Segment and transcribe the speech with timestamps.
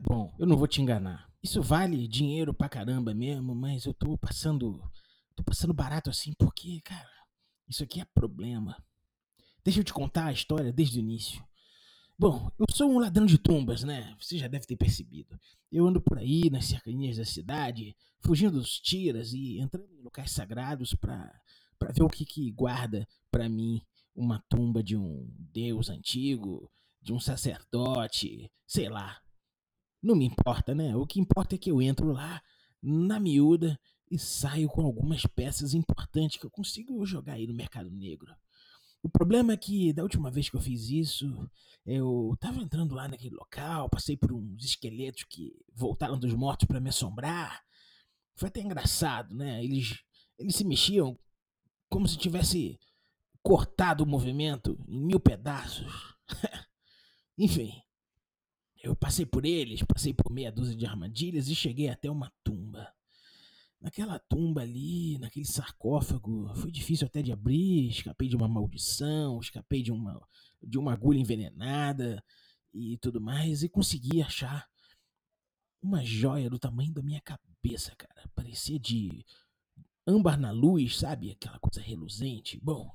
[0.00, 1.30] bom, eu não vou te enganar.
[1.42, 4.82] Isso vale dinheiro pra caramba mesmo, mas eu tô passando.
[5.34, 7.10] tô passando barato assim porque, cara,
[7.68, 8.76] isso aqui é problema.
[9.64, 11.42] Deixa eu te contar a história desde o início.
[12.18, 14.14] Bom, eu sou um ladrão de tumbas, né?
[14.20, 15.40] Você já deve ter percebido.
[15.72, 20.30] Eu ando por aí nas cercanias da cidade, fugindo dos tiras e entrando em locais
[20.30, 21.32] sagrados pra,
[21.78, 23.80] pra ver o que, que guarda pra mim
[24.14, 26.70] uma tumba de um deus antigo,
[27.00, 29.18] de um sacerdote, sei lá.
[30.02, 30.96] Não me importa, né?
[30.96, 32.42] O que importa é que eu entro lá,
[32.82, 33.78] na miúda,
[34.10, 38.34] e saio com algumas peças importantes que eu consigo jogar aí no mercado negro.
[39.02, 41.48] O problema é que da última vez que eu fiz isso,
[41.86, 46.80] eu tava entrando lá naquele local, passei por uns esqueletos que voltaram dos mortos para
[46.80, 47.62] me assombrar.
[48.34, 49.64] Foi até engraçado, né?
[49.64, 50.00] Eles,
[50.38, 51.18] eles se mexiam
[51.88, 52.78] como se tivesse
[53.42, 56.14] cortado o movimento em mil pedaços.
[57.38, 57.72] Enfim,
[58.82, 62.92] eu passei por eles, passei por meia dúzia de armadilhas e cheguei até uma tumba.
[63.80, 69.82] Naquela tumba ali, naquele sarcófago, foi difícil até de abrir, escapei de uma maldição, escapei
[69.82, 70.20] de uma,
[70.62, 72.22] de uma agulha envenenada
[72.74, 74.68] e tudo mais, e consegui achar
[75.82, 78.28] uma joia do tamanho da minha cabeça, cara.
[78.34, 79.24] Parecia de
[80.06, 81.30] âmbar na luz, sabe?
[81.30, 82.60] Aquela coisa reluzente.
[82.62, 82.90] Bom,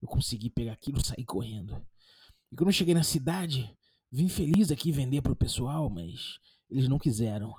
[0.00, 1.86] eu consegui pegar aquilo e sair correndo.
[2.50, 3.70] E quando eu cheguei na cidade,
[4.12, 6.38] vim feliz aqui vender pro pessoal, mas
[6.70, 7.54] eles não quiseram.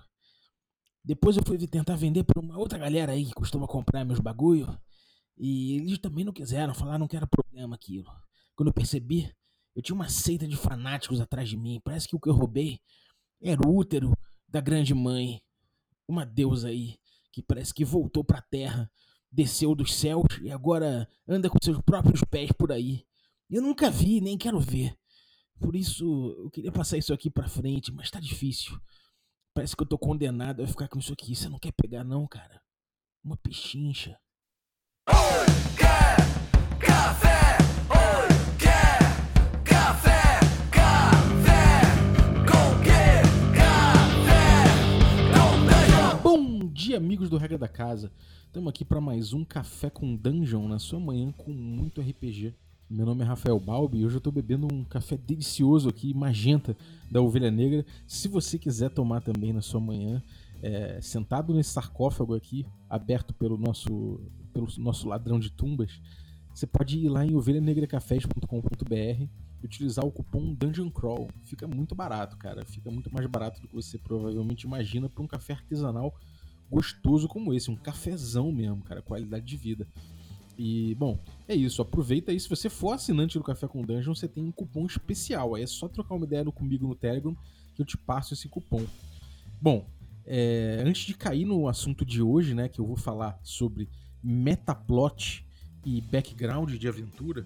[1.03, 4.79] Depois eu fui tentar vender para uma outra galera aí que costuma comprar meus bagulho.
[5.37, 8.09] E eles também não quiseram, falaram que era problema aquilo.
[8.55, 9.33] Quando eu percebi,
[9.75, 11.81] eu tinha uma seita de fanáticos atrás de mim.
[11.83, 12.79] Parece que o que eu roubei
[13.41, 14.15] era o útero
[14.47, 15.41] da grande mãe.
[16.07, 16.97] Uma deusa aí,
[17.31, 18.89] que parece que voltou pra terra,
[19.31, 23.03] desceu dos céus e agora anda com seus próprios pés por aí.
[23.49, 24.95] Eu nunca vi, nem quero ver.
[25.63, 28.77] Por isso, eu queria passar isso aqui pra frente, mas tá difícil.
[29.55, 31.33] Parece que eu tô condenado a ficar com isso aqui.
[31.33, 32.61] Você não quer pegar, não, cara?
[33.23, 34.19] Uma pechincha.
[46.21, 48.11] Bom dia, amigos do Regra da Casa.
[48.47, 52.53] Estamos aqui para mais um Café com Dungeon na sua manhã com muito RPG.
[52.89, 56.75] Meu nome é Rafael Balbi e hoje eu estou bebendo um café delicioso aqui, magenta,
[57.09, 57.85] da Ovelha Negra.
[58.05, 60.21] Se você quiser tomar também na sua manhã,
[60.61, 64.19] é, sentado nesse sarcófago aqui, aberto pelo nosso,
[64.53, 66.01] pelo nosso ladrão de tumbas,
[66.53, 69.29] você pode ir lá em ovelhanegracafés.com.br e
[69.65, 71.29] utilizar o cupom Dungeon Crawl.
[71.45, 72.63] Fica muito barato, cara.
[72.65, 76.13] Fica muito mais barato do que você provavelmente imagina para um café artesanal
[76.69, 79.87] gostoso como esse, um cafezão mesmo, cara, qualidade de vida.
[80.57, 81.81] E, bom, é isso.
[81.81, 82.39] Aproveita aí.
[82.39, 85.55] Se você for assinante do Café com Dungeon, você tem um cupom especial.
[85.55, 87.35] Aí é só trocar uma ideia comigo no Telegram
[87.75, 88.85] que eu te passo esse cupom.
[89.61, 89.85] Bom,
[90.25, 93.89] é, antes de cair no assunto de hoje, né, que eu vou falar sobre
[94.23, 95.45] metaplot
[95.85, 97.45] e background de aventura,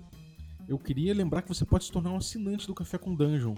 [0.67, 3.56] eu queria lembrar que você pode se tornar um assinante do Café com Dungeon.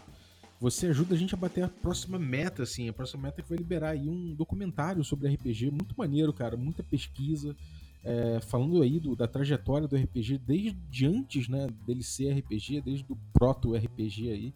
[0.59, 3.57] Você ajuda a gente a bater a próxima meta, assim, a próxima meta que vai
[3.57, 7.55] liberar aí um documentário sobre RPG muito maneiro, cara, muita pesquisa,
[8.03, 13.05] é, falando aí do, da trajetória do RPG desde antes né, dele ser RPG, desde
[13.11, 14.53] o proto-RPG aí,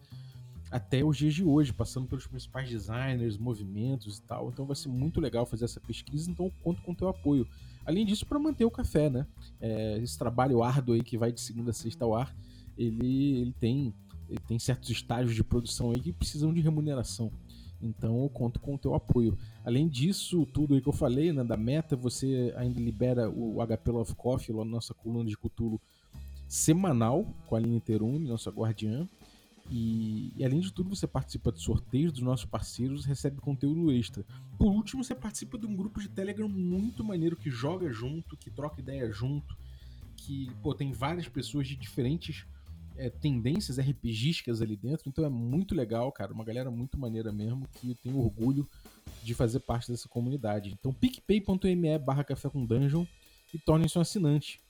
[0.70, 4.48] até os dias de hoje, passando pelos principais designers, movimentos e tal.
[4.48, 7.46] Então vai ser muito legal fazer essa pesquisa, então conto com o teu apoio.
[7.86, 9.26] Além disso, para manter o café, né?
[9.60, 12.34] É, esse trabalho árduo aí que vai de segunda a sexta ao ar,
[12.76, 13.94] ele, ele, tem,
[14.28, 17.30] ele tem certos estágios de produção aí que precisam de remuneração.
[17.84, 19.36] Então eu conto com o teu apoio.
[19.62, 23.90] Além disso, tudo aí que eu falei, né, da meta, você ainda libera o HP
[23.90, 25.78] Love Coffee, lá na nossa coluna de Cthulhu
[26.48, 29.06] semanal, com a linha Terune, nossa guardiã.
[29.70, 34.24] E, e, além de tudo, você participa de sorteios dos nossos parceiros, recebe conteúdo extra.
[34.58, 38.50] Por último, você participa de um grupo de Telegram muito maneiro que joga junto, que
[38.50, 39.56] troca ideia junto,
[40.16, 42.46] que pô, tem várias pessoas de diferentes
[42.96, 47.66] é, tendências RPGísticas ali dentro, então é muito legal, cara, uma galera muito maneira mesmo,
[47.74, 48.68] que tenho orgulho
[49.22, 50.70] de fazer parte dessa comunidade.
[50.78, 53.04] Então picpay.me barra café com dungeon
[53.52, 54.60] e tornem-se um assinante.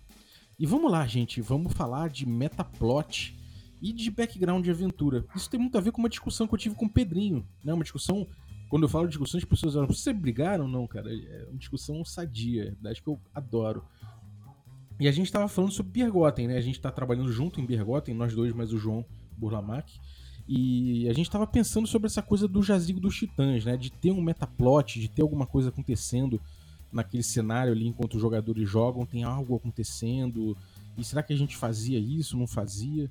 [0.59, 3.37] E vamos lá, gente, vamos falar de metaplot
[3.83, 5.27] e de background de aventura.
[5.35, 7.75] Isso tem muito a ver com uma discussão que eu tive com o Pedrinho, né?
[7.75, 8.27] Uma discussão,
[8.71, 10.69] quando eu falo de discussão, as pessoas falam, você brigaram?
[10.69, 13.85] Não, cara, é uma discussão sadia, acho que eu adoro.
[14.99, 16.57] E a gente estava falando sobre Bergotten, né?
[16.57, 19.05] A gente está trabalhando junto em Bergotten, nós dois, mais o João
[19.37, 19.99] Burlamac.
[20.47, 23.77] E a gente estava pensando sobre essa coisa do jazigo dos titãs, né?
[23.77, 26.41] De ter um metaplot, de ter alguma coisa acontecendo
[26.93, 30.57] naquele cenário ali enquanto os jogadores jogam, tem algo acontecendo.
[30.97, 33.11] E será que a gente fazia isso, não fazia?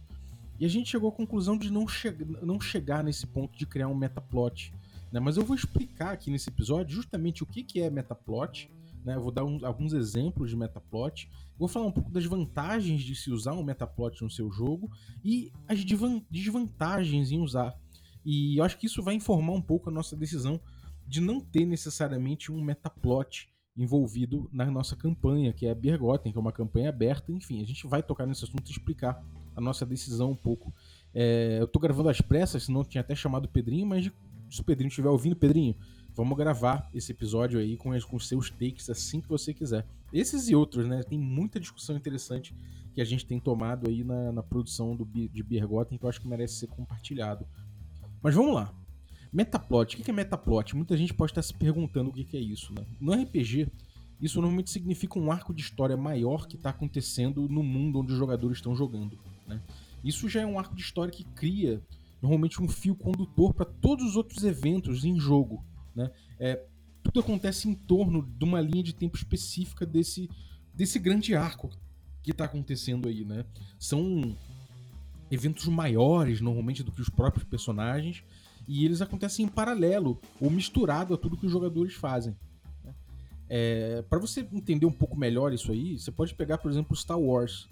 [0.59, 3.89] E a gente chegou à conclusão de não, che não chegar nesse ponto de criar
[3.89, 4.71] um metaplot.
[5.11, 5.19] né?
[5.19, 8.71] Mas eu vou explicar aqui nesse episódio justamente o que, que é metaplot,
[9.03, 9.15] né?
[9.15, 13.15] Eu vou dar um, alguns exemplos de metaplot, vou falar um pouco das vantagens de
[13.15, 14.89] se usar um metaplot no seu jogo
[15.23, 15.83] e as
[16.29, 17.77] desvantagens em usar.
[18.25, 20.59] E eu acho que isso vai informar um pouco a nossa decisão
[21.07, 26.37] de não ter necessariamente um metaplot envolvido na nossa campanha, que é a Bergotten, que
[26.37, 27.31] é uma campanha aberta.
[27.31, 29.23] Enfim, a gente vai tocar nesse assunto e explicar
[29.55, 30.73] a nossa decisão um pouco.
[31.13, 34.11] É, eu tô gravando às pressas, senão eu tinha até chamado o Pedrinho, mas
[34.49, 35.75] se o Pedrinho estiver ouvindo, Pedrinho,
[36.13, 39.85] vamos gravar esse episódio aí com, com os seus takes assim que você quiser.
[40.13, 41.01] Esses e outros, né?
[41.01, 42.55] Tem muita discussão interessante
[42.93, 46.21] que a gente tem tomado aí na, na produção do, de Bergotten que eu acho
[46.21, 47.47] que merece ser compartilhado.
[48.21, 48.71] Mas vamos lá.
[49.33, 49.95] Metaplot.
[49.95, 50.75] O que é metaplot?
[50.75, 52.71] Muita gente pode estar se perguntando o que é isso.
[52.71, 52.85] Né?
[53.01, 53.67] No RPG,
[54.21, 58.17] isso normalmente significa um arco de história maior que está acontecendo no mundo onde os
[58.17, 59.17] jogadores estão jogando.
[59.47, 59.59] Né?
[60.03, 61.81] Isso já é um arco de história que cria
[62.21, 65.65] normalmente um fio condutor para todos os outros eventos em jogo.
[65.95, 66.11] Né?
[66.39, 66.63] É,
[67.03, 70.29] tudo acontece em torno de uma linha de tempo específica desse,
[70.73, 71.69] desse grande arco
[72.23, 73.25] que está acontecendo aí.
[73.25, 73.45] Né?
[73.77, 74.35] São
[75.29, 78.23] eventos maiores, normalmente, do que os próprios personagens,
[78.67, 82.35] e eles acontecem em paralelo ou misturado a tudo que os jogadores fazem.
[82.83, 82.93] Né?
[83.49, 87.19] É, para você entender um pouco melhor isso aí, você pode pegar, por exemplo, Star
[87.19, 87.67] Wars.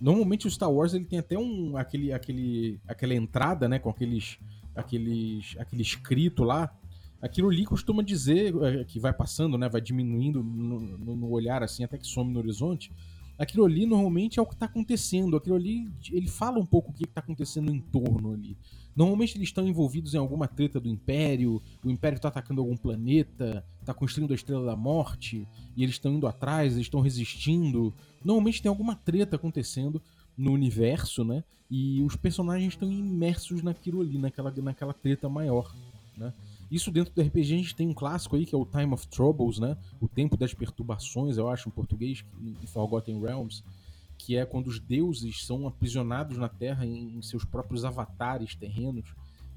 [0.00, 4.38] Normalmente o Star Wars ele tem até um aquele, aquele, aquela entrada, né, com aqueles,
[4.74, 6.72] aqueles, aquele escrito lá.
[7.20, 11.84] Aquilo ali costuma dizer é, que vai passando, né, vai diminuindo no, no olhar assim
[11.84, 12.92] até que some no horizonte.
[13.38, 15.36] Aquilo ali normalmente é o que está acontecendo.
[15.36, 18.56] Aquilo ali ele fala um pouco o que está acontecendo em torno ali.
[18.94, 23.62] Normalmente eles estão envolvidos em alguma treta do Império, o Império está atacando algum planeta,
[23.78, 25.46] está construindo a Estrela da Morte,
[25.76, 27.92] e eles estão indo atrás, eles estão resistindo.
[28.24, 30.00] Normalmente tem alguma treta acontecendo
[30.36, 31.44] no universo, né?
[31.70, 35.74] E os personagens estão imersos naquilo ali, naquela, naquela treta maior,
[36.16, 36.32] né?
[36.70, 39.06] Isso dentro do RPG a gente tem um clássico aí que é o Time of
[39.08, 39.76] Troubles, né?
[40.00, 43.62] O Tempo das Perturbações, eu acho, em português, em Forgotten Realms,
[44.18, 49.04] que é quando os deuses são aprisionados na Terra em, seus próprios avatares terrenos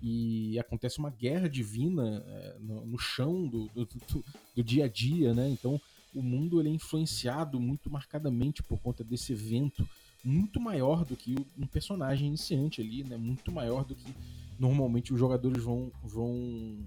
[0.01, 4.87] e acontece uma guerra divina é, no, no, chão do, do, do, do, dia a
[4.87, 5.49] dia, né?
[5.49, 5.79] Então
[6.13, 9.87] o mundo ele é influenciado muito marcadamente por conta desse evento
[10.23, 13.17] muito maior do que um personagem iniciante ali, né?
[13.17, 14.13] Muito maior do que
[14.57, 16.79] normalmente os jogadores vão vão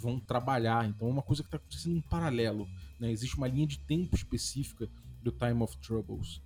[0.00, 0.88] vão trabalhar.
[0.88, 2.68] Então é uma coisa que está acontecendo em paralelo,
[2.98, 3.10] né?
[3.10, 4.88] Existe uma linha de tempo específica
[5.22, 6.40] do Time of Troubles.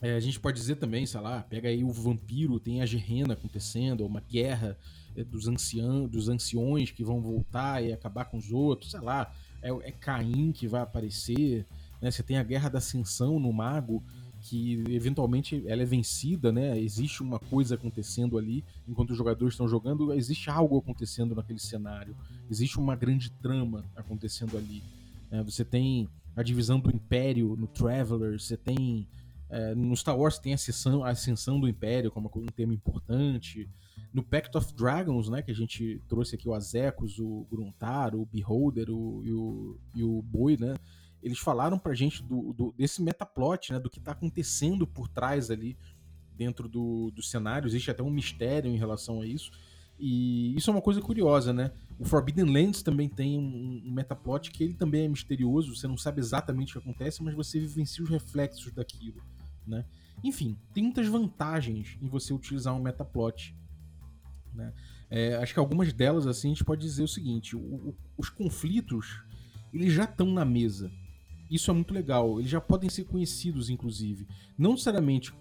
[0.00, 3.34] É, a gente pode dizer também, sei lá, pega aí o vampiro, tem a Gerena
[3.34, 4.76] acontecendo, uma guerra
[5.14, 9.32] é, dos, anciãos, dos anciões que vão voltar e acabar com os outros, sei lá,
[9.62, 11.64] é, é Caim que vai aparecer,
[12.00, 12.10] né?
[12.10, 14.02] Você tem a guerra da ascensão no mago,
[14.42, 16.78] que eventualmente ela é vencida, né?
[16.78, 22.16] Existe uma coisa acontecendo ali enquanto os jogadores estão jogando, existe algo acontecendo naquele cenário,
[22.50, 24.82] existe uma grande trama acontecendo ali.
[25.30, 25.42] Né?
[25.44, 29.06] Você tem a divisão do Império no Traveler, você tem
[29.48, 33.68] é, no Star Wars tem a ascensão, a ascensão do Império como um tema importante.
[34.12, 38.24] No Pact of Dragons, né, que a gente trouxe aqui o Azekos, o Gruntar, o
[38.24, 40.74] Beholder o, e, o, e o Boi, né?
[41.22, 43.78] Eles falaram pra gente do, do, desse metaplot, né?
[43.78, 45.76] Do que tá acontecendo por trás ali
[46.36, 47.68] dentro do, do cenário.
[47.68, 49.50] Existe até um mistério em relação a isso.
[49.98, 51.70] E isso é uma coisa curiosa, né?
[51.98, 55.96] O Forbidden Lands também tem um, um metaplot que ele também é misterioso, você não
[55.96, 59.22] sabe exatamente o que acontece, mas você vivencia os reflexos daquilo
[59.66, 59.84] né?
[60.22, 63.56] Enfim, tem muitas vantagens em você utilizar um metaplot.
[64.54, 64.72] Né?
[65.10, 68.28] É, acho que algumas delas, assim, a gente pode dizer o seguinte: o, o, os
[68.28, 69.22] conflitos
[69.72, 70.90] eles já estão na mesa.
[71.52, 72.40] Isso é muito legal.
[72.40, 74.26] Eles já podem ser conhecidos, inclusive.
[74.56, 75.34] Não necessariamente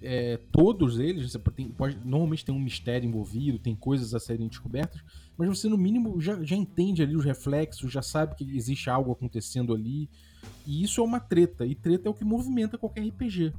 [0.00, 5.02] é, todos eles, você pode, normalmente tem um mistério envolvido, tem coisas a serem descobertas,
[5.36, 9.10] mas você no mínimo já, já entende ali os reflexos, já sabe que existe algo
[9.10, 10.08] acontecendo ali,
[10.64, 13.52] e isso é uma treta, e treta é o que movimenta qualquer RPG.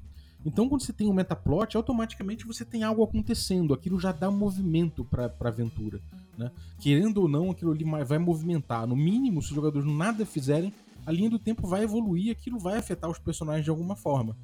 [0.46, 5.04] Então, quando você tem um metaplot, automaticamente você tem algo acontecendo, aquilo já dá movimento
[5.04, 6.00] para a aventura.
[6.38, 6.50] Né?
[6.80, 8.88] Querendo ou não, aquilo ali vai movimentar.
[8.88, 10.72] No mínimo, se os jogadores nada fizerem,
[11.08, 14.36] a linha do tempo vai evoluir, aquilo vai afetar os personagens de alguma forma.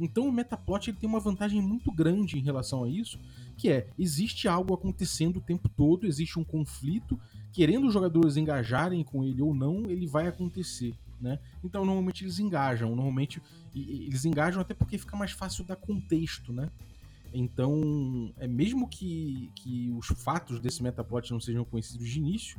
[0.00, 3.20] Então o Metaplot ele tem uma vantagem muito grande em relação a isso,
[3.56, 7.18] que é, existe algo acontecendo o tempo todo, existe um conflito,
[7.52, 10.92] querendo os jogadores engajarem com ele ou não, ele vai acontecer.
[11.20, 11.38] Né?
[11.62, 13.40] Então normalmente eles engajam, normalmente
[13.72, 16.68] eles engajam até porque fica mais fácil dar contexto, né?
[17.32, 22.58] Então, é mesmo que, que os fatos desse metaplot não sejam conhecidos de início,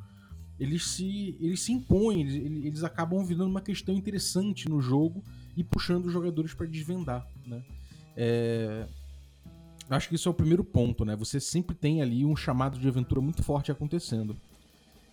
[0.60, 2.36] eles se, eles se impõem, eles,
[2.66, 5.24] eles acabam virando uma questão interessante no jogo
[5.56, 7.64] e puxando os jogadores para desvendar, né?
[8.16, 8.88] É...
[9.90, 11.16] Acho que isso é o primeiro ponto, né?
[11.16, 14.38] Você sempre tem ali um chamado de aventura muito forte acontecendo.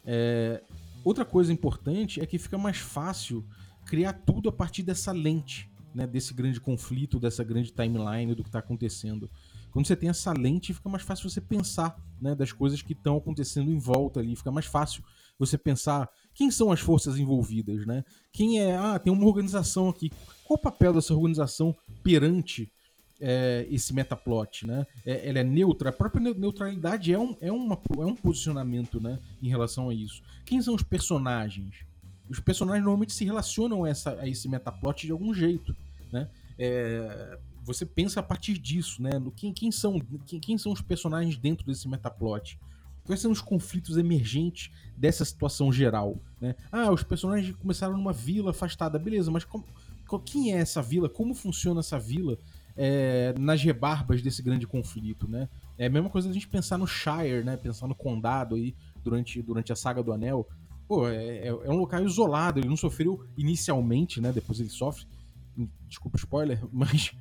[0.05, 0.63] É,
[1.03, 3.45] outra coisa importante é que fica mais fácil
[3.87, 8.51] criar tudo a partir dessa lente, né, desse grande conflito, dessa grande timeline do que
[8.51, 9.31] está acontecendo.
[9.71, 13.17] Quando você tem essa lente, fica mais fácil você pensar né, das coisas que estão
[13.17, 14.37] acontecendo em volta ali.
[14.37, 15.03] Fica mais fácil
[15.39, 18.05] você pensar quem são as forças envolvidas, né?
[18.33, 18.77] Quem é.
[18.77, 20.11] Ah, tem uma organização aqui.
[20.45, 22.71] Qual o papel dessa organização perante
[23.21, 24.87] é, esse metaplot, né?
[25.05, 25.91] É, ela é neutra.
[25.91, 29.19] A própria neutralidade é um, é, uma, é um posicionamento, né?
[29.43, 30.23] Em relação a isso.
[30.45, 31.85] Quem são os personagens?
[32.29, 35.75] Os personagens normalmente se relacionam a, essa, a esse metaplot de algum jeito,
[36.13, 36.29] né?
[36.59, 39.19] É, você pensa a partir disso, né?
[39.19, 42.59] No, quem, quem, são, quem, quem são os personagens dentro desse metaplot?
[43.07, 46.21] Quais são os conflitos emergentes dessa situação geral?
[46.41, 46.57] Né?
[46.71, 49.65] Ah, os personagens começaram numa vila afastada, beleza, mas como,
[50.25, 51.09] quem é essa vila?
[51.09, 52.37] Como funciona essa vila
[52.77, 55.49] é, nas rebarbas desse grande conflito, né?
[55.79, 57.57] É a mesma coisa a gente pensar no Shire, né?
[57.57, 60.47] Pensar no condado aí durante, durante a saga do Anel.
[60.87, 64.33] Pô, é, é, é um local isolado, ele não sofreu inicialmente, né?
[64.33, 65.07] Depois ele sofre.
[65.89, 67.13] Desculpa o spoiler, mas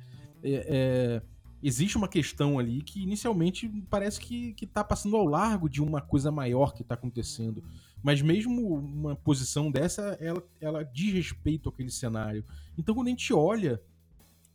[0.42, 5.68] é, é existe uma questão ali que inicialmente parece que, que tá passando ao largo
[5.68, 7.62] de uma coisa maior que está acontecendo.
[8.02, 12.44] Mas mesmo uma posição dessa, ela, ela diz respeito àquele cenário.
[12.76, 13.80] Então quando a gente olha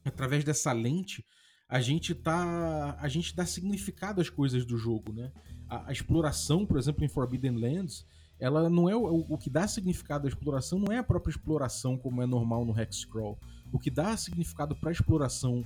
[0.05, 1.25] através dessa lente,
[1.67, 2.97] a gente tá.
[2.99, 5.31] A gente dá significado às coisas do jogo, né?
[5.69, 8.05] A, a exploração, por exemplo, em Forbidden Lands,
[8.37, 11.97] ela não é o, o, que dá significado à exploração não é a própria exploração
[11.97, 13.39] como é normal no Hexcrawl.
[13.71, 15.63] O que dá significado para a exploração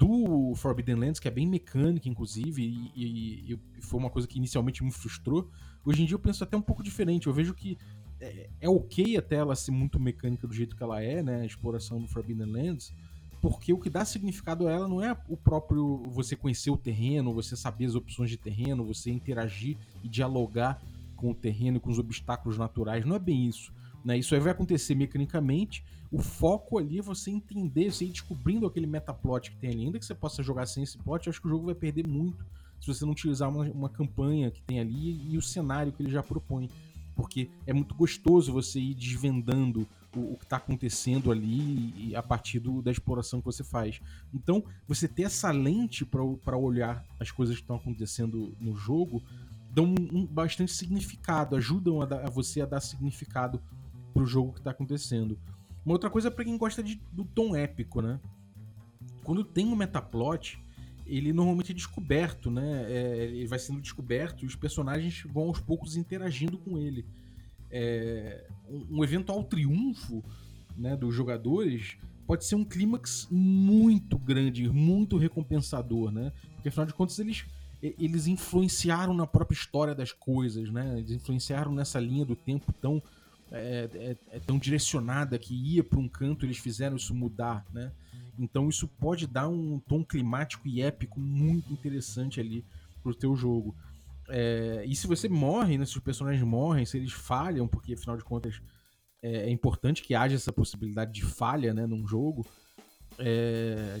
[0.00, 4.38] do Forbidden Lands, que é bem mecânica, inclusive, e, e, e, foi uma coisa que
[4.38, 5.50] inicialmente me frustrou,
[5.84, 7.26] hoje em dia eu penso até um pouco diferente.
[7.26, 7.76] Eu vejo que
[8.18, 11.42] é, é ok até ela ser muito mecânica do jeito que ela é, né?
[11.42, 12.94] A exploração do Forbidden Lands,
[13.42, 17.34] porque o que dá significado a ela não é o próprio você conhecer o terreno,
[17.34, 20.82] você saber as opções de terreno, você interagir e dialogar
[21.14, 23.04] com o terreno e com os obstáculos naturais.
[23.04, 23.70] Não é bem isso.
[24.02, 24.16] Né?
[24.16, 25.84] Isso aí vai acontecer mecanicamente.
[26.10, 29.84] O foco ali é você entender, você ir descobrindo aquele metaplot que tem ali.
[29.86, 32.06] Ainda que você possa jogar sem esse plot, eu acho que o jogo vai perder
[32.06, 32.44] muito
[32.80, 36.10] se você não utilizar uma, uma campanha que tem ali e o cenário que ele
[36.10, 36.68] já propõe.
[37.14, 39.86] Porque é muito gostoso você ir desvendando
[40.16, 44.00] o, o que está acontecendo ali a partir do, da exploração que você faz.
[44.32, 49.22] Então, você ter essa lente para olhar as coisas que estão acontecendo no jogo
[49.72, 53.60] dão um, um, bastante significado, ajudam a, a, você a dar significado
[54.12, 55.38] pro jogo que tá acontecendo.
[55.84, 58.20] Uma outra coisa é pra quem gosta de, do tom épico, né?
[59.24, 60.62] Quando tem um metaplot,
[61.06, 62.86] ele normalmente é descoberto, né?
[62.88, 67.04] É, ele vai sendo descoberto e os personagens vão aos poucos interagindo com ele.
[67.70, 70.22] É, um, um eventual triunfo
[70.76, 71.96] né, dos jogadores
[72.26, 76.32] pode ser um clímax muito grande, muito recompensador, né?
[76.54, 77.44] Porque afinal de contas eles
[77.82, 80.98] eles influenciaram na própria história das coisas, né?
[80.98, 83.02] Eles influenciaram nessa linha do tempo tão
[83.52, 87.92] é, é, é tão direcionada que ia para um canto, eles fizeram isso mudar, né?
[88.38, 92.64] Então isso pode dar um tom climático e épico muito interessante ali
[93.02, 93.74] pro teu jogo.
[94.28, 98.16] É, e se você morre, né, se os personagens morrem, se eles falham, porque afinal
[98.16, 98.62] de contas
[99.22, 102.46] é, é importante que haja essa possibilidade de falha né, num jogo,
[103.18, 104.00] é,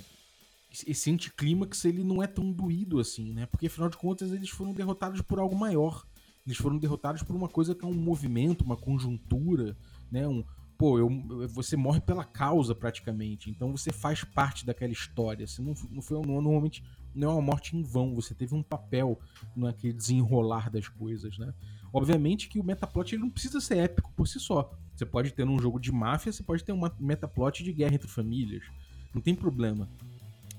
[0.86, 3.46] esse anticlímax ele não é tão doído assim, né?
[3.46, 6.06] Porque afinal de contas eles foram derrotados por algo maior.
[6.50, 9.76] Eles foram derrotados por uma coisa que é um movimento, uma conjuntura,
[10.10, 10.26] né?
[10.26, 10.44] Um,
[10.76, 11.08] pô, eu,
[11.48, 13.48] você morre pela causa praticamente.
[13.48, 15.46] Então você faz parte daquela história.
[15.46, 16.82] Você não, não foi normalmente
[17.14, 18.16] não é uma morte em vão.
[18.16, 19.20] Você teve um papel
[19.54, 21.54] naquele desenrolar das coisas, né?
[21.92, 24.72] Obviamente que o metaplot ele não precisa ser épico por si só.
[24.94, 28.08] Você pode ter num jogo de máfia, você pode ter um metaplot de guerra entre
[28.08, 28.64] famílias.
[29.14, 29.88] Não tem problema.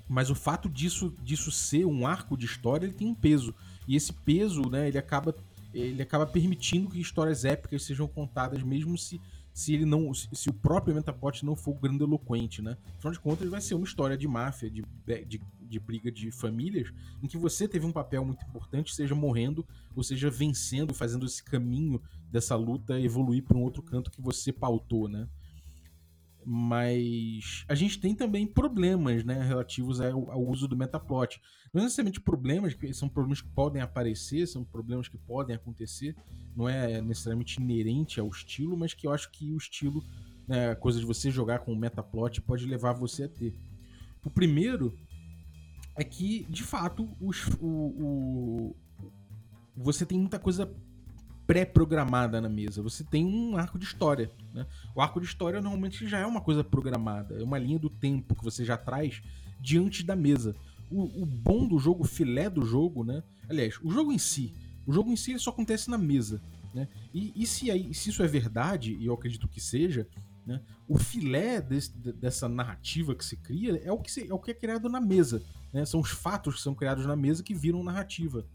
[0.07, 3.53] Mas o fato disso, disso ser um arco de história, ele tem um peso.
[3.88, 5.33] E esse peso, né, ele acaba,
[5.74, 9.22] ele acaba permitindo que histórias épicas sejam contadas, mesmo se,
[9.54, 10.13] se ele não.
[10.13, 12.78] Se o próprio Metaplot não for grandiloquente, né?
[12.98, 14.84] Afinal de contas, vai ser uma história de máfia, de,
[15.25, 19.66] de, de briga de famílias, em que você teve um papel muito importante, seja morrendo,
[19.96, 24.51] ou seja vencendo, fazendo esse caminho dessa luta evoluir para um outro canto que você
[24.51, 25.28] pautou, né?
[26.45, 31.41] Mas a gente tem também problemas né, relativos ao, ao, uso do metaplot.
[31.74, 36.15] Não necessariamente problemas, que são problemas que podem aparecer, são problemas que podem acontecer,
[36.55, 40.03] não é necessariamente inerente ao estilo, mas que eu acho que o estilo,
[40.48, 43.53] né, a coisa de você jogar com o metaplot, pode levar você a ter.
[44.24, 44.98] O primeiro
[45.95, 48.75] é que, de fato, os, o, o,
[49.75, 50.74] você tem muita coisa
[51.51, 52.81] pré-programada na mesa.
[52.81, 54.31] Você tem um arco de história.
[54.53, 54.65] Né?
[54.96, 58.34] O arco de história normalmente já é uma coisa programada, é uma linha do tempo
[58.34, 59.22] que você já traz
[59.60, 60.55] diante da mesa.
[60.89, 63.22] O, o bom do jogo, o filé do jogo, né?
[63.50, 64.53] Aliás, o jogo em si,
[64.88, 66.41] o jogo em si só acontece na mesa.
[66.74, 66.88] Né?
[67.13, 70.08] E, e se, aí, se isso é verdade, e eu acredito que seja,
[70.48, 74.39] né, o filé desse, dessa narrativa que se cria é o que, se, é o
[74.39, 75.43] que é criado na mesa.
[75.74, 75.84] Né?
[75.84, 78.46] São os fatos que são criados na mesa que viram narrativa.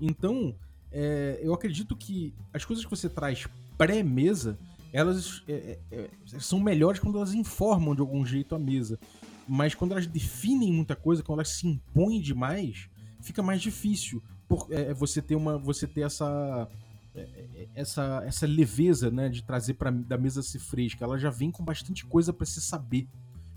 [0.00, 0.54] Então,
[0.90, 4.58] é, eu acredito que as coisas que você traz pré-mesa,
[4.92, 8.98] elas é, é, é, são melhores quando elas informam de algum jeito a mesa.
[9.46, 12.88] Mas quando elas definem muita coisa, quando elas se impõem demais,
[13.20, 16.68] fica mais difícil por, é, você ter uma você ter essa
[17.74, 21.04] essa, essa leveza né, de trazer para da mesa se fresca.
[21.04, 23.08] Ela já vem com bastante coisa para se saber.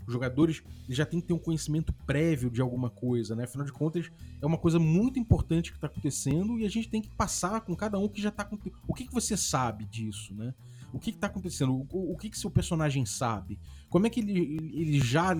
[0.06, 3.44] Os jogadores já têm que ter um conhecimento prévio de alguma coisa, né?
[3.44, 7.00] Afinal de contas, é uma coisa muito importante que está acontecendo e a gente tem
[7.00, 8.76] que passar com cada um que já está acontecendo.
[8.86, 10.54] O que, que você sabe disso, né?
[10.92, 11.72] O que está acontecendo?
[11.72, 13.58] O, o, que, que seu personagem sabe?
[13.88, 15.34] Como é que ele, ele já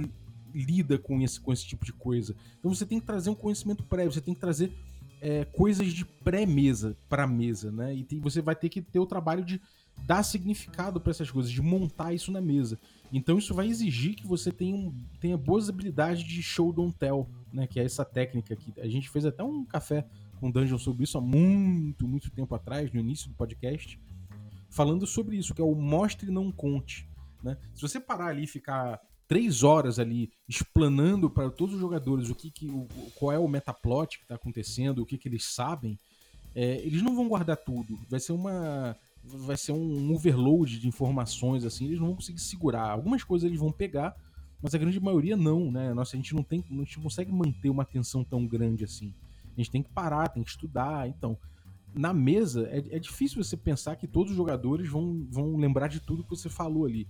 [0.54, 2.34] lida com esse, com esse tipo de coisa?
[2.58, 4.72] Então você tem que trazer um conhecimento prévio, você tem que trazer
[5.20, 7.94] é, coisas de pré-mesa para mesa, né?
[7.94, 9.60] E tem, você vai ter que ter o trabalho de
[10.04, 12.78] dar significado para essas coisas, de montar isso na mesa.
[13.12, 17.28] Então isso vai exigir que você tenha, um, tenha boas habilidades de show don't tell,
[17.52, 17.66] né?
[17.66, 20.06] Que é essa técnica que a gente fez até um café
[20.40, 24.00] com Dungeon sobre isso há muito, muito tempo atrás, no início do podcast,
[24.68, 27.08] falando sobre isso, que é o mostre não conte.
[27.42, 27.56] Né?
[27.74, 32.34] Se você parar ali e ficar três horas ali explanando para todos os jogadores o
[32.34, 35.98] que, que o, qual é o metaplot que está acontecendo, o que, que eles sabem,
[36.54, 37.98] é, eles não vão guardar tudo.
[38.10, 42.90] Vai ser uma vai ser um overload de informações assim, eles não vão conseguir segurar.
[42.90, 44.16] Algumas coisas eles vão pegar,
[44.60, 45.92] mas a grande maioria não, né?
[45.94, 49.14] Nossa, a gente não tem, a gente não consegue manter uma atenção tão grande assim.
[49.44, 51.38] A gente tem que parar, tem que estudar, então
[51.94, 56.00] na mesa é, é difícil você pensar que todos os jogadores vão, vão lembrar de
[56.00, 57.06] tudo que você falou ali.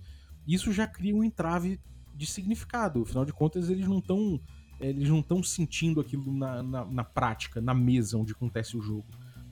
[0.47, 1.79] Isso já cria um entrave
[2.13, 3.01] de significado.
[3.01, 4.39] Afinal de contas, eles não estão
[4.79, 9.05] eles não estão sentindo aquilo na, na, na, prática, na mesa onde acontece o jogo.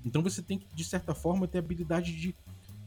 [0.04, 2.36] Então você tem que, de certa forma, ter a habilidade de,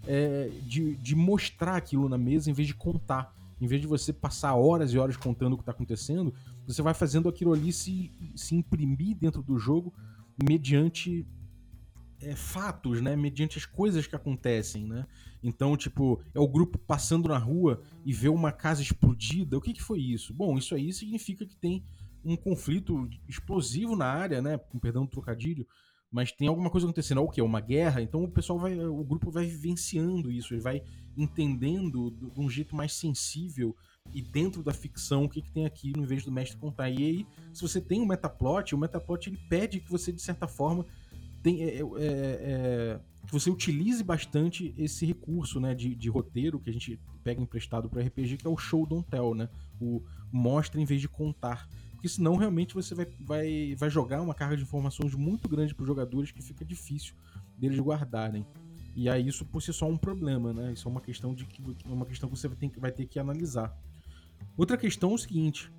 [0.06, 3.34] é, de, de, mostrar aquilo na mesa em vez de contar.
[3.61, 6.35] Em vez de você passar horas e horas contando o que está acontecendo,
[6.66, 9.94] você vai fazendo aquilo ali se, se imprimir dentro do jogo
[10.42, 11.26] mediante
[12.20, 13.14] é, fatos, né?
[13.16, 15.07] Mediante as coisas que acontecem, né?
[15.42, 19.57] Então, tipo, é o grupo passando na rua e vê uma casa explodida.
[19.57, 20.33] O que, que foi isso?
[20.33, 21.85] Bom, isso aí significa que tem
[22.24, 24.59] um conflito explosivo na área, né?
[24.59, 25.66] Com perdão do trocadilho,
[26.14, 27.22] mas tem alguma coisa acontecendo.
[27.22, 27.42] O que?
[27.42, 28.00] Uma guerra?
[28.00, 28.79] Então o pessoal vai.
[28.79, 30.81] O grupo vai vivenciando isso, ele vai
[31.16, 33.74] entendendo de um jeito mais sensível
[34.12, 36.88] e dentro da ficção o que, que tem aqui no invés do mestre contar.
[36.88, 40.46] E aí, se você tem um metaplot, o metaplot ele pede que você, de certa
[40.46, 40.87] forma,
[41.42, 46.70] tem, é, é, é, que você utilize bastante esse recurso né, de, de roteiro que
[46.70, 49.48] a gente pega emprestado para RPG, que é o show don't tell, né?
[49.81, 50.00] O
[50.31, 51.68] mostra em vez de contar.
[52.04, 55.84] Porque senão realmente você vai, vai, vai jogar uma carga de informações muito grande para
[55.84, 57.14] os jogadores que fica difícil
[57.56, 58.46] deles guardarem.
[58.94, 60.74] E aí isso por si só é um problema, né?
[60.74, 63.18] Isso é uma questão de que uma questão que você vai ter, vai ter que
[63.18, 63.74] analisar.
[64.54, 65.72] Outra questão é o seguinte: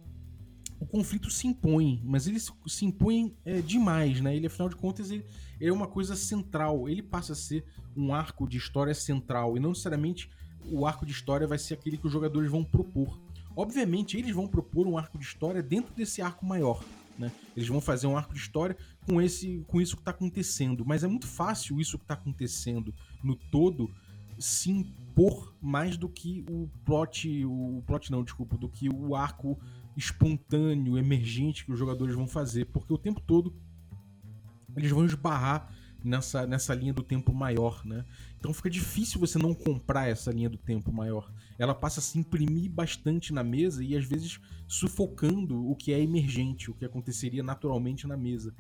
[0.79, 4.35] o conflito se impõe, mas ele se impõe é, demais, né?
[4.35, 5.23] Ele, afinal de contas, ele,
[5.61, 6.89] ele, é uma coisa central.
[6.89, 7.63] Ele passa a ser
[7.95, 9.57] um arco de história central.
[9.57, 10.27] E não necessariamente
[10.71, 13.15] o arco de história vai ser aquele que os jogadores vão propor.
[13.55, 16.83] Obviamente, eles vão propor um arco de história dentro desse arco maior.
[17.17, 17.31] Né?
[17.55, 18.75] Eles vão fazer um arco de história
[19.07, 20.85] com, esse, com isso que está acontecendo.
[20.85, 23.89] Mas é muito fácil isso que está acontecendo no todo
[24.37, 27.45] se impor mais do que o plot.
[27.45, 29.57] O plot não, desculpa, do que o arco
[29.95, 33.55] espontâneo, emergente que os jogadores vão fazer, porque o tempo todo
[34.75, 35.73] eles vão esbarrar
[36.05, 38.05] nessa, nessa linha do tempo maior, né?
[38.39, 41.31] Então fica difícil você não comprar essa linha do tempo maior.
[41.57, 45.99] Ela passa a se imprimir bastante na mesa e às vezes sufocando o que é
[45.99, 48.53] emergente, o que aconteceria naturalmente na mesa.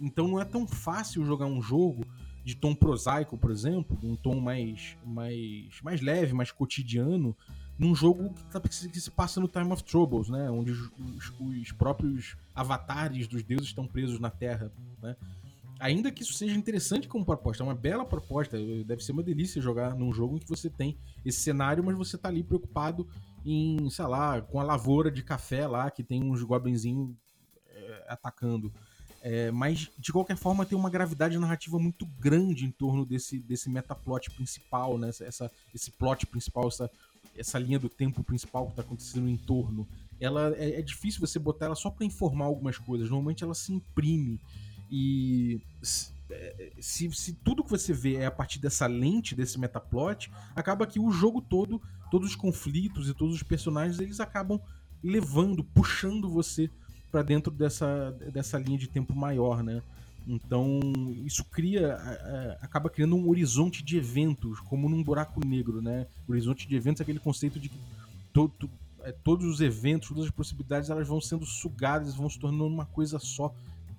[0.00, 2.04] Então não é tão fácil jogar um jogo
[2.44, 7.36] de tom prosaico, por exemplo, um tom mais, mais, mais leve, mais cotidiano,
[7.78, 10.50] num jogo que, tá, que, se passa no Time of Troubles, né?
[10.50, 10.90] Onde os,
[11.40, 15.16] os, próprios avatares dos deuses estão presos na Terra, né?
[15.82, 19.60] Ainda que isso seja interessante como proposta, é uma bela proposta, deve ser uma delícia
[19.60, 23.08] jogar num jogo em que você tem esse cenário, mas você tá ali preocupado
[23.44, 27.10] em, sei lá, com a lavoura de café lá, que tem uns goblinzinhos
[27.66, 28.72] é, atacando.
[29.20, 33.68] É, mas, de qualquer forma, tem uma gravidade narrativa muito grande em torno desse, desse
[33.68, 35.08] metaplot principal, né?
[35.08, 36.88] Essa, esse plot principal, essa
[37.36, 39.88] essa linha do tempo principal que está acontecendo no entorno,
[40.20, 43.08] ela é, é, difícil você botar ela só para informar algumas coisas.
[43.08, 44.38] Normalmente ela se imprime
[44.92, 49.58] e se, é, se, se, tudo que você vê é a partir dessa lente, desse
[49.58, 54.60] metaplot, acaba que o jogo todo, todos os conflitos e todos os personagens, eles acabam
[55.02, 56.70] levando, puxando você
[57.10, 59.82] para dentro dessa, dessa linha de tempo maior, né?
[60.26, 60.78] Então,
[61.24, 61.94] isso cria,
[62.60, 66.06] acaba criando um horizonte de eventos, como num buraco negro, né?
[66.28, 67.78] O horizonte de eventos é aquele conceito de que
[69.04, 72.86] é, todos os eventos, todas as possibilidades, elas vão sendo sugadas, vão se tornando uma
[72.86, 73.52] coisa só,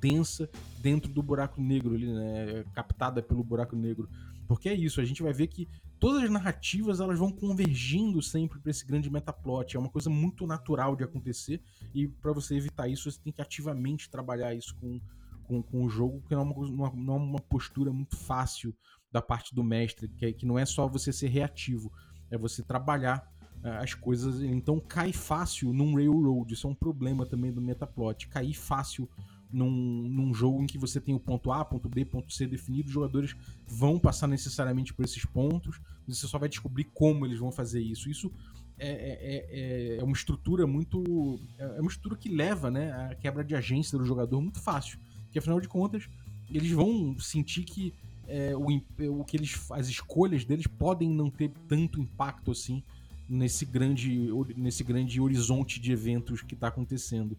[0.04, 0.50] densa,
[0.82, 2.66] dentro do buraco negro, ali, né?
[2.74, 4.10] captada pelo buraco negro.
[4.46, 8.60] Porque é isso, a gente vai ver que todas as narrativas elas vão convergindo sempre
[8.60, 9.78] para esse grande metaplot.
[9.78, 11.62] É uma coisa muito natural de acontecer
[11.96, 15.00] e para você evitar isso, você tem que ativamente trabalhar isso com,
[15.44, 18.76] com, com o jogo, que não é uma, não é uma postura muito fácil
[19.10, 21.92] da parte do mestre, que, é, que não é só você ser reativo,
[22.30, 23.26] é você trabalhar
[23.64, 24.42] uh, as coisas.
[24.42, 28.28] Então cai fácil num railroad, isso é um problema também do metaplot.
[28.28, 29.10] Cair fácil
[29.54, 32.88] num, num jogo em que você tem o ponto A, ponto B, ponto C definido,
[32.88, 33.36] os jogadores
[33.68, 38.10] vão passar necessariamente por esses pontos, você só vai descobrir como eles vão fazer isso.
[38.10, 38.32] Isso
[38.78, 41.40] é, é, é, é uma estrutura muito.
[41.58, 45.00] É uma estrutura que leva né, a quebra de agência do jogador muito fácil.
[45.24, 46.10] Porque afinal de contas,
[46.50, 47.94] eles vão sentir que
[48.28, 52.84] é, o, o que eles, as escolhas deles podem não ter tanto impacto assim
[53.28, 57.38] nesse grande, nesse grande horizonte de eventos que está acontecendo.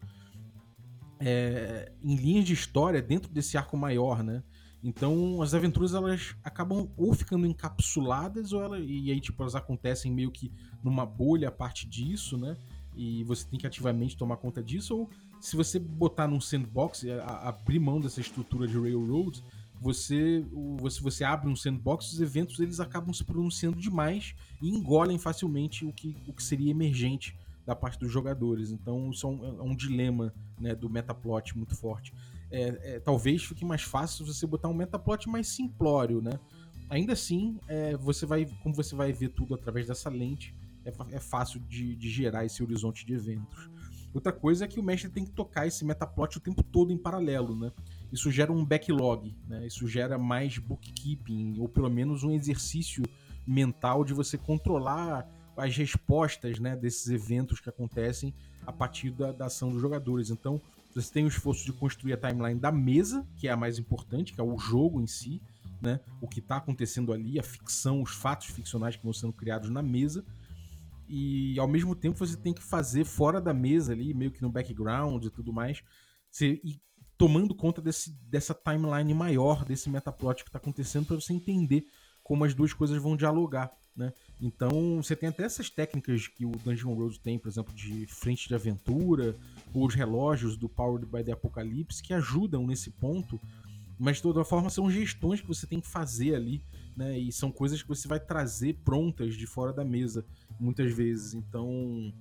[1.27, 4.43] É, em linhas de história, dentro desse arco maior, né?
[4.83, 10.13] Então as aventuras elas acabam ou ficando encapsuladas ou ela, e aí tipo elas acontecem
[10.13, 12.55] meio que numa bolha a parte disso, né?
[12.95, 15.11] E você tem que ativamente tomar conta disso ou
[15.41, 17.05] se você botar num sandbox,
[17.43, 19.43] abrir mão dessa estrutura de railroad,
[19.81, 20.43] você,
[20.81, 25.85] você, você abre um sandbox, os eventos eles acabam se pronunciando demais e engolem facilmente
[25.85, 28.71] o que, o que seria emergente da parte dos jogadores.
[28.71, 32.13] Então isso é um, é um dilema né, do metaplot muito forte.
[32.51, 36.39] É, é, talvez fique mais fácil você botar um metaplot mais simplório, né?
[36.89, 41.21] Ainda assim, é, você vai, como você vai ver tudo através dessa lente, é, é
[41.21, 43.71] fácil de, de gerar esse horizonte de eventos.
[44.13, 46.97] Outra coisa é que o mestre tem que tocar esse metaplot o tempo todo em
[46.97, 47.73] paralelo, né?
[48.13, 49.67] Isso gera um backlog, né?
[49.67, 53.03] Isso gera mais bookkeeping, ou pelo menos um exercício
[53.45, 58.35] mental de você controlar as respostas né, desses eventos que acontecem
[58.67, 60.31] a partir da, da ação dos jogadores.
[60.31, 60.61] Então,
[60.95, 64.33] você tem o esforço de construir a timeline da mesa, que é a mais importante,
[64.33, 65.41] que é o jogo em si,
[65.83, 66.01] né?
[66.21, 69.83] O que está acontecendo ali, a ficção, os fatos ficcionais que vão sendo criados na
[69.83, 70.25] mesa
[71.09, 74.51] e ao mesmo tempo você tem que fazer fora da mesa ali, meio que no
[74.51, 75.83] background e tudo mais,
[76.31, 76.81] você ir
[77.17, 81.87] tomando conta desse, dessa timeline maior, desse metaplot que está acontecendo para você entender
[82.23, 84.13] como as duas coisas vão dialogar, né?
[84.41, 88.49] Então você tem até essas técnicas que o Dungeon Road tem, por exemplo, de frente
[88.49, 89.37] de aventura,
[89.73, 93.41] ou os relógios do Powered by the Apocalypse, que ajudam nesse ponto,
[93.99, 96.63] mas de toda forma são gestões que você tem que fazer ali,
[96.97, 97.19] né?
[97.19, 100.25] E são coisas que você vai trazer prontas de fora da mesa
[100.59, 101.35] muitas vezes.
[101.35, 102.13] Então,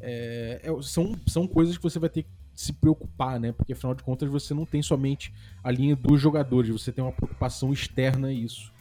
[0.00, 3.52] é, é, são, são coisas que você vai ter que se preocupar, né?
[3.52, 5.32] Porque afinal de contas você não tem somente
[5.62, 8.72] a linha dos jogadores, você tem uma preocupação externa a isso.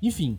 [0.00, 0.38] Enfim,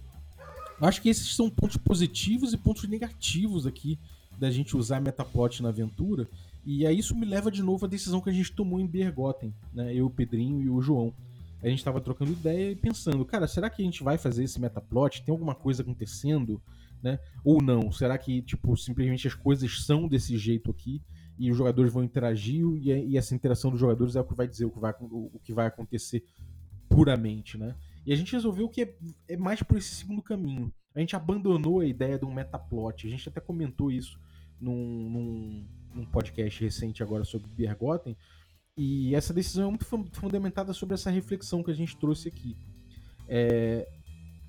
[0.81, 3.99] acho que esses são pontos positivos e pontos negativos aqui
[4.37, 6.27] da gente usar Metaplot na aventura.
[6.65, 9.53] E aí isso me leva de novo à decisão que a gente tomou em Bergotten,
[9.73, 9.93] né?
[9.93, 11.13] Eu, o Pedrinho e o João.
[11.61, 14.59] A gente estava trocando ideia e pensando, cara, será que a gente vai fazer esse
[14.59, 15.23] metaplot?
[15.23, 16.61] Tem alguma coisa acontecendo?
[17.03, 17.19] né?
[17.43, 17.91] Ou não?
[17.91, 21.01] Será que, tipo, simplesmente as coisas são desse jeito aqui
[21.37, 24.65] e os jogadores vão interagir e, essa interação dos jogadores é o que vai dizer
[24.65, 26.23] o que vai, o que vai acontecer
[26.87, 27.75] puramente, né?
[28.05, 28.95] E a gente resolveu que é,
[29.29, 30.73] é, mais por esse segundo caminho.
[30.93, 33.07] A gente abandonou a ideia de um metaplot.
[33.07, 34.19] A gente até comentou isso
[34.59, 38.15] num, num, num podcast recente agora sobre Bergotten.
[38.77, 42.57] E essa decisão é muito fundamentada sobre essa reflexão que a gente trouxe aqui.
[43.27, 43.87] É,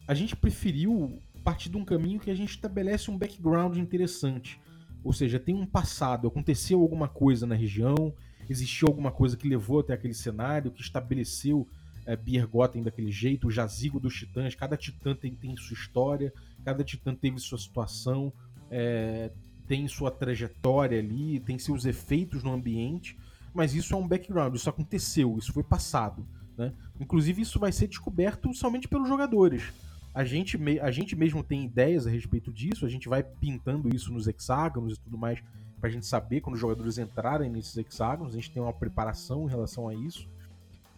[0.07, 4.59] a gente preferiu partir de um caminho que a gente estabelece um background interessante.
[5.05, 8.15] Ou seja, tem um passado, aconteceu alguma coisa na região,
[8.49, 11.69] existiu alguma coisa que levou até aquele cenário, que estabeleceu
[12.07, 12.17] é,
[12.83, 14.55] daquele jeito, o jazigo dos titãs.
[14.55, 16.33] Cada titã tem, tem sua história,
[16.65, 18.33] cada titã teve sua situação,
[18.71, 19.31] é,
[19.67, 23.17] tem sua trajetória ali, tem seus efeitos no ambiente.
[23.53, 26.27] Mas isso é um background, isso aconteceu, isso foi passado.
[26.57, 26.73] Né?
[27.01, 29.73] Inclusive, isso vai ser descoberto somente pelos jogadores.
[30.13, 34.13] A gente, a gente mesmo tem ideias a respeito disso, a gente vai pintando isso
[34.13, 35.43] nos hexágonos e tudo mais,
[35.81, 39.51] pra gente saber quando os jogadores entrarem nesses hexágonos, a gente tem uma preparação em
[39.51, 40.29] relação a isso.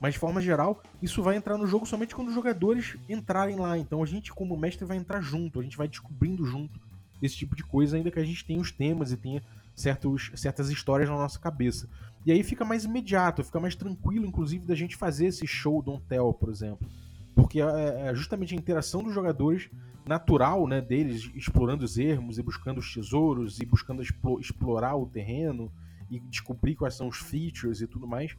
[0.07, 3.77] Mas de forma geral, isso vai entrar no jogo somente quando os jogadores entrarem lá.
[3.77, 6.79] Então a gente, como mestre, vai entrar junto, a gente vai descobrindo junto
[7.21, 9.43] esse tipo de coisa, ainda que a gente tenha os temas e tenha
[9.75, 11.89] certos, certas histórias na nossa cabeça.
[12.25, 16.05] E aí fica mais imediato, fica mais tranquilo, inclusive, da gente fazer esse show Don't
[16.09, 16.89] Tell, por exemplo.
[17.35, 19.69] Porque é, é justamente a interação dos jogadores
[20.07, 24.03] natural, né, deles explorando os ermos e buscando os tesouros e buscando
[24.39, 25.69] explorar o terreno
[26.09, 28.37] e descobrir quais são os features e tudo mais.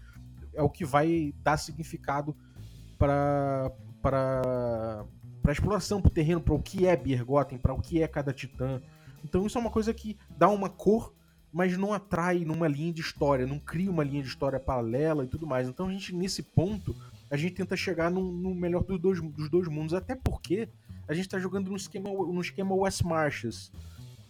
[0.58, 2.36] É o que vai dar significado
[2.98, 5.06] para para
[5.41, 8.34] para exploração, para o terreno, para o que é Birgotten, para o que é cada
[8.34, 8.82] titã.
[9.24, 11.13] Então isso é uma coisa que dá uma cor,
[11.54, 15.28] mas não atrai numa linha de história, não cria uma linha de história paralela e
[15.28, 15.70] tudo mais.
[15.70, 16.93] Então a gente nesse ponto
[17.30, 20.67] a gente tenta chegar no, no melhor dos dois, dos dois mundos, até porque
[21.08, 23.72] a gente está jogando no esquema no esquema West Marches.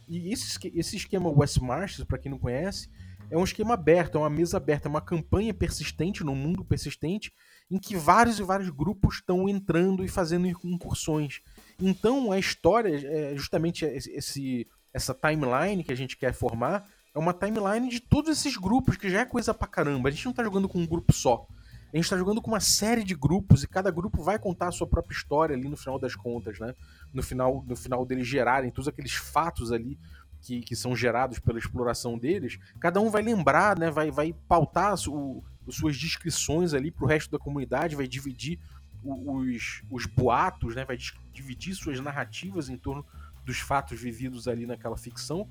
[0.07, 2.89] E esse, esse esquema West Marches, para quem não conhece,
[3.29, 7.33] é um esquema aberto, é uma mesa aberta, é uma campanha persistente, num mundo persistente,
[7.69, 11.41] em que vários e vários grupos estão entrando e fazendo incursões.
[11.79, 17.33] Então a história, é justamente esse, essa timeline que a gente quer formar, é uma
[17.33, 20.09] timeline de todos esses grupos, que já é coisa pra caramba.
[20.09, 21.47] A gente não tá jogando com um grupo só.
[21.91, 24.71] A gente tá jogando com uma série de grupos e cada grupo vai contar a
[24.71, 26.73] sua própria história ali no final das contas, né?
[27.13, 29.97] No final, no final deles gerarem todos aqueles fatos ali
[30.47, 33.91] que, que são gerados pela exploração deles, cada um vai lembrar, né?
[33.91, 38.57] Vai, vai pautar o, suas descrições ali para o resto da comunidade, vai dividir
[39.03, 40.85] os, os boatos, né?
[40.85, 40.97] vai
[41.33, 43.05] dividir suas narrativas em torno
[43.45, 45.49] dos fatos vividos ali naquela ficção,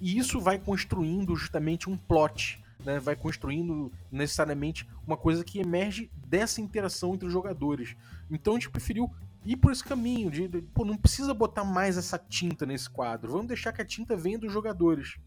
[0.00, 2.98] e isso vai construindo justamente um plot, né?
[2.98, 7.94] vai construindo necessariamente uma coisa que emerge dessa interação entre os jogadores.
[8.28, 9.08] Então a gente preferiu
[9.44, 13.32] ir por esse caminho de, de pô, não precisa botar mais essa tinta nesse quadro,
[13.32, 15.18] vamos deixar que a tinta venha dos jogadores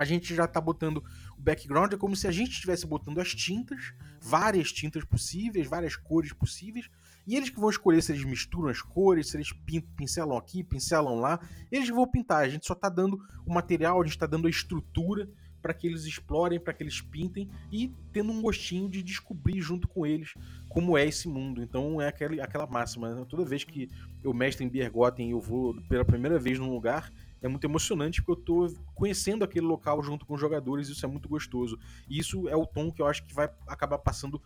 [0.00, 1.04] a gente já tá botando
[1.36, 5.94] o background, é como se a gente estivesse botando as tintas, várias tintas possíveis, várias
[5.94, 6.88] cores possíveis,
[7.26, 9.52] e eles que vão escolher se eles misturam as cores, se eles
[9.94, 11.38] pincelam aqui, pincelam lá,
[11.70, 12.42] eles vão pintar.
[12.42, 15.28] A gente só tá dando o material, a gente tá dando a estrutura
[15.60, 19.86] para que eles explorem, para que eles pintem e tendo um gostinho de descobrir junto
[19.86, 20.34] com eles
[20.68, 21.62] como é esse mundo.
[21.62, 23.14] Então é aquela, aquela máxima.
[23.14, 23.26] Né?
[23.28, 23.88] Toda vez que
[24.22, 28.22] eu mestre em Biergotten e eu vou pela primeira vez num lugar, é muito emocionante
[28.22, 31.78] porque eu tô conhecendo aquele local junto com os jogadores e isso é muito gostoso.
[32.08, 34.40] E isso é o tom que eu acho que vai acabar passando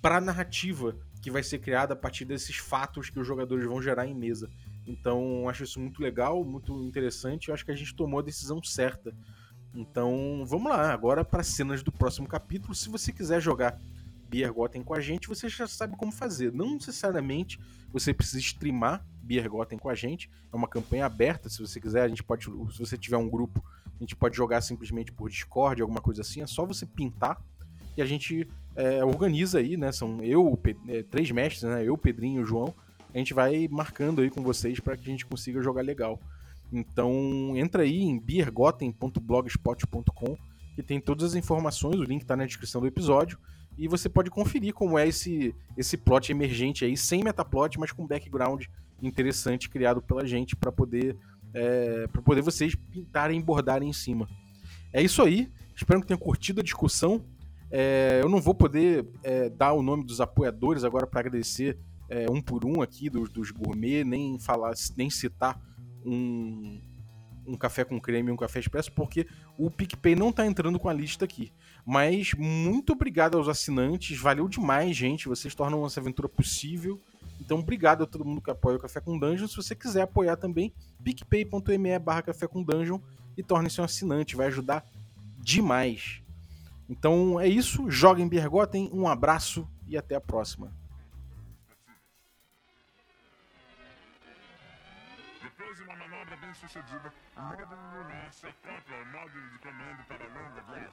[0.00, 3.82] para a narrativa que vai ser criada a partir desses fatos que os jogadores vão
[3.82, 4.50] gerar em mesa.
[4.86, 7.48] Então, acho isso muito legal, muito interessante.
[7.48, 9.14] Eu acho que a gente tomou a decisão certa.
[9.74, 12.74] Então, vamos lá, agora para cenas do próximo capítulo.
[12.74, 13.78] Se você quiser jogar
[14.28, 16.52] Biergotten com a gente, você já sabe como fazer.
[16.52, 17.58] Não necessariamente
[17.92, 20.30] você precisa streamar Biergotten com a gente.
[20.52, 23.64] É uma campanha aberta, se você quiser, a gente pode, se você tiver um grupo,
[23.86, 26.40] a gente pode jogar simplesmente por Discord, alguma coisa assim.
[26.42, 27.40] É só você pintar
[27.96, 29.92] e a gente é, organiza aí, né?
[29.92, 31.84] São eu, é, três mestres, né?
[31.84, 32.74] Eu, Pedrinho e o João.
[33.12, 36.20] A gente vai marcando aí com vocês para que a gente consiga jogar legal.
[36.72, 40.36] Então, entra aí em biergotten.blogspot.com
[40.74, 43.38] que tem todas as informações, o link está na descrição do episódio
[43.76, 48.06] e você pode conferir como é esse, esse plot emergente aí, sem metaplot, mas com
[48.06, 48.64] background
[49.02, 51.16] interessante criado pela gente para poder
[51.52, 54.28] é, para poder vocês pintarem e bordarem em cima.
[54.92, 55.50] É isso aí.
[55.74, 57.24] Espero que tenham curtido a discussão.
[57.70, 61.78] É, eu não vou poder é, dar o nome dos apoiadores agora para agradecer
[62.08, 65.60] é, um por um aqui dos, dos gourmet, nem falar, nem citar
[66.04, 66.80] um,
[67.46, 69.26] um café com creme e um café expresso, porque
[69.58, 71.52] o PicPay não tá entrando com a lista aqui.
[71.84, 75.28] Mas muito obrigado aos assinantes, valeu demais, gente.
[75.28, 77.00] Vocês tornam essa aventura possível.
[77.40, 79.48] Então, obrigado a todo mundo que apoia o Café com Dungeon.
[79.48, 83.00] Se você quiser apoiar também, picpay.me barra Café com Dungeon
[83.36, 84.84] e torne-se um assinante, vai ajudar
[85.38, 86.22] demais.
[86.88, 90.79] Então é isso, joguem Bergotten, um abraço e até a próxima.
[96.70, 97.76] sucedida, acopla
[98.44, 100.92] é própria módulo de comando para longa viagem.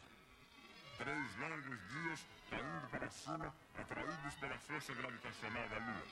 [0.97, 6.03] Três longos dias caindo para cima, atraídos pela força gravitacional da Lua.